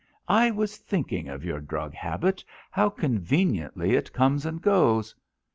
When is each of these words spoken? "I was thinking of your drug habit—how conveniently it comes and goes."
"I 0.27 0.49
was 0.49 0.77
thinking 0.77 1.29
of 1.29 1.45
your 1.45 1.59
drug 1.59 1.93
habit—how 1.93 2.89
conveniently 2.89 3.93
it 3.93 4.11
comes 4.11 4.47
and 4.47 4.59
goes." 4.59 5.13